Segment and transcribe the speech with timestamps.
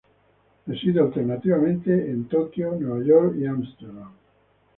[0.65, 4.11] Reside alternativamente en Tokio, Nueva York y Ámsterdam.